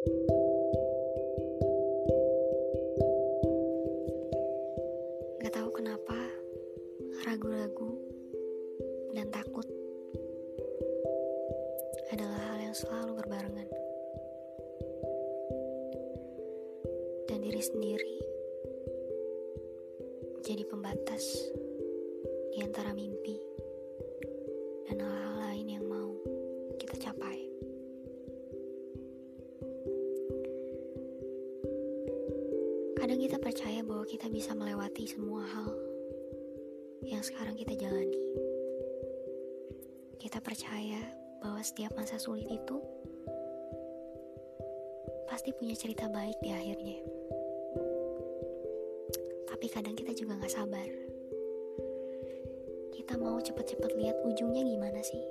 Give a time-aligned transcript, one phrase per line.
[0.00, 0.08] Gak
[5.52, 6.16] tahu kenapa
[7.28, 8.00] ragu-ragu
[9.12, 9.68] dan takut
[12.16, 13.68] adalah hal yang selalu berbarengan.
[17.28, 18.16] Dan diri sendiri
[20.40, 21.52] jadi pembatas
[22.56, 23.49] di antara mimpi
[33.10, 35.74] Kadang kita percaya bahwa kita bisa melewati semua hal
[37.02, 38.22] yang sekarang kita jalani.
[40.14, 41.10] Kita percaya
[41.42, 42.78] bahwa setiap masa sulit itu
[45.26, 47.02] pasti punya cerita baik di akhirnya.
[49.50, 50.86] Tapi kadang kita juga gak sabar.
[52.94, 55.26] Kita mau cepat-cepat lihat ujungnya gimana sih.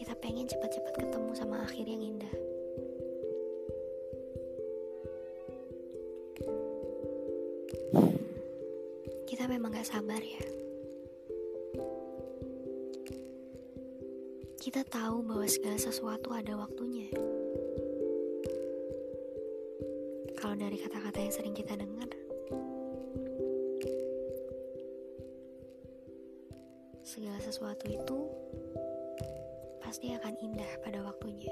[0.00, 2.49] Kita pengen cepat-cepat ketemu sama akhir yang indah.
[9.40, 10.44] Kita memang gak sabar ya.
[14.60, 17.08] Kita tahu bahwa segala sesuatu ada waktunya.
[20.36, 22.04] Kalau dari kata-kata yang sering kita dengar,
[27.00, 28.18] segala sesuatu itu
[29.80, 31.48] pasti akan indah pada waktunya.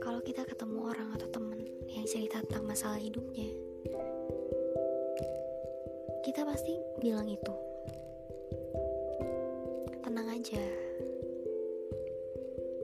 [0.00, 1.60] Kalau kita ketemu orang atau temen
[1.92, 3.53] yang cerita tentang masalah hidupnya,
[6.34, 7.54] kita pasti bilang itu.
[10.02, 10.66] Tenang aja.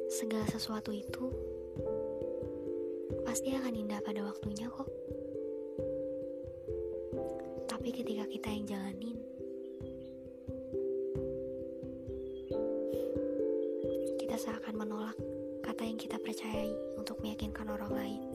[0.07, 1.35] Segala sesuatu itu
[3.27, 4.87] pasti akan indah pada waktunya kok.
[7.67, 9.19] Tapi ketika kita yang jalanin,
[14.15, 15.19] kita seakan menolak
[15.67, 18.30] kata yang kita percayai untuk meyakinkan orang lain.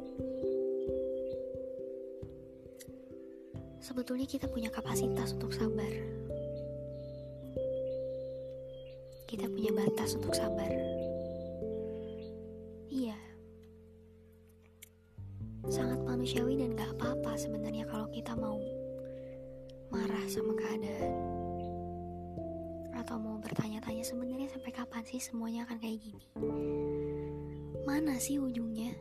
[3.85, 5.93] Sebetulnya kita punya kapasitas untuk sabar.
[9.29, 10.73] Kita punya batas untuk sabar.
[12.89, 13.13] Iya.
[15.69, 18.57] Sangat manusiawi dan gak apa-apa sebenarnya kalau kita mau
[19.93, 21.13] marah sama keadaan.
[22.97, 26.25] Atau mau bertanya-tanya sebenarnya sampai kapan sih semuanya akan kayak gini.
[27.85, 28.97] Mana sih ujungnya?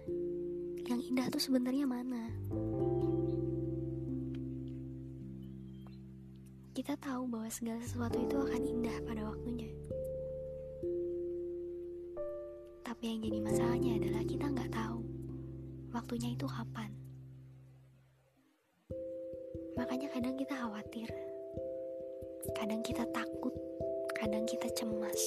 [0.85, 2.29] Yang indah tuh sebenarnya mana?
[6.75, 9.71] Kita tahu bahwa segala sesuatu itu akan indah pada waktunya.
[12.83, 14.99] Tapi yang jadi masalahnya adalah kita nggak tahu
[15.95, 16.91] waktunya itu kapan.
[19.79, 21.07] Makanya kadang kita khawatir,
[22.59, 23.55] kadang kita takut,
[24.19, 25.23] kadang kita cemas.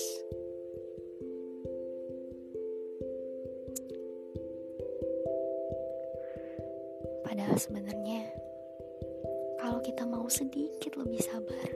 [7.24, 8.06] Padahal sebenarnya
[9.87, 11.69] kita mau sedikit lebih sabar,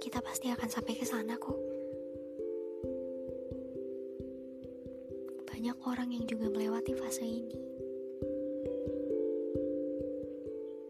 [0.00, 1.60] kita pasti akan sampai ke sana kok.
[5.52, 7.60] Banyak orang yang juga melewati fase ini.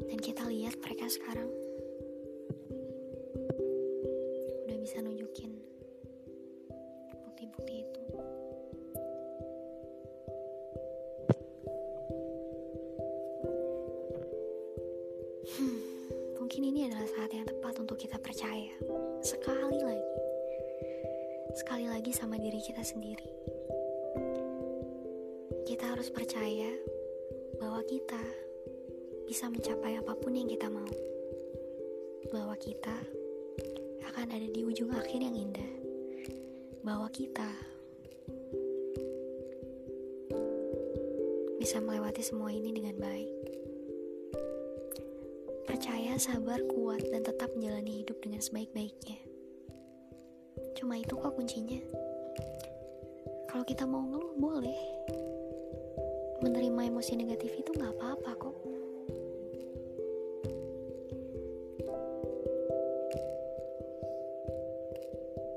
[0.06, 1.50] Dan kita lihat mereka sekarang
[17.14, 18.74] saat yang tepat untuk kita percaya
[19.22, 20.10] sekali lagi,
[21.54, 23.30] sekali lagi sama diri kita sendiri.
[25.62, 26.74] Kita harus percaya
[27.62, 28.18] bahwa kita
[29.30, 30.90] bisa mencapai apa pun yang kita mau,
[32.34, 32.98] bahwa kita
[34.10, 35.72] akan ada di ujung akhir yang indah,
[36.82, 37.46] bahwa kita
[41.62, 43.30] bisa melewati semua ini dengan baik.
[45.64, 49.16] Percaya, sabar, kuat, dan tetap menjalani hidup dengan sebaik-baiknya.
[50.76, 51.80] Cuma itu kok kuncinya.
[53.48, 54.80] Kalau kita mau ngeluh, boleh.
[56.44, 58.56] Menerima emosi negatif itu gak apa-apa kok.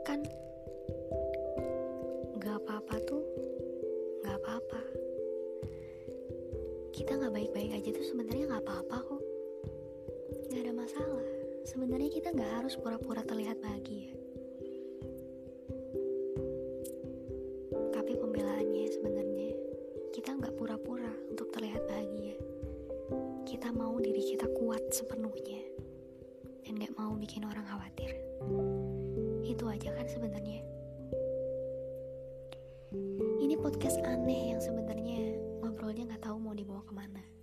[0.08, 0.24] Kan
[2.40, 3.24] gak apa-apa tuh
[4.24, 4.82] gak apa-apa.
[6.96, 9.27] Kita gak baik-baik aja tuh sebenarnya gak apa-apa kok
[10.48, 11.28] nggak ada masalah.
[11.68, 14.16] Sebenarnya kita nggak harus pura-pura terlihat bahagia.
[17.92, 19.52] Tapi pembelaannya sebenarnya
[20.16, 22.40] kita nggak pura-pura untuk terlihat bahagia.
[23.44, 25.60] Kita mau diri kita kuat sepenuhnya
[26.64, 28.16] dan nggak mau bikin orang khawatir.
[29.44, 30.64] Itu aja kan sebenarnya.
[33.44, 37.37] Ini podcast aneh yang sebenarnya ngobrolnya nggak tahu mau dibawa ke mana.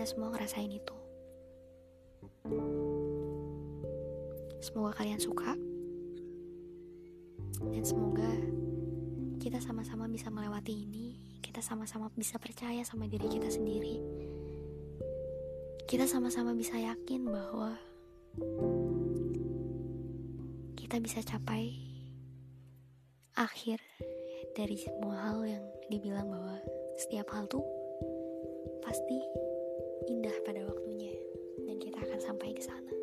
[0.00, 0.96] Kita semua ngerasain itu.
[4.64, 5.52] Semoga kalian suka
[7.68, 8.32] dan semoga
[9.44, 11.20] kita sama-sama bisa melewati ini.
[11.44, 14.00] Kita sama-sama bisa percaya sama diri kita sendiri.
[15.84, 17.76] Kita sama-sama bisa yakin bahwa
[20.80, 21.76] kita bisa capai
[23.36, 23.76] akhir
[24.56, 26.56] dari semua hal yang dibilang bahwa
[26.96, 27.68] setiap hal tuh
[28.80, 29.20] pasti
[30.08, 31.12] indah pada waktunya
[31.66, 32.99] dan kita akan sampai ke sana.